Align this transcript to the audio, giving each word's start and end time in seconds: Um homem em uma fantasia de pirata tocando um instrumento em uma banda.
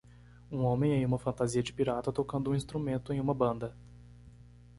Um 0.51 0.63
homem 0.65 0.93
em 0.93 1.05
uma 1.05 1.19
fantasia 1.19 1.61
de 1.61 1.71
pirata 1.71 2.11
tocando 2.11 2.49
um 2.49 2.55
instrumento 2.55 3.13
em 3.13 3.19
uma 3.19 3.35
banda. 3.35 3.77